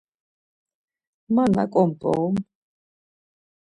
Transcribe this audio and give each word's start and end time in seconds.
Ma 1.33 1.43
naǩo 1.55 1.83
mp̌orom? 1.89 2.35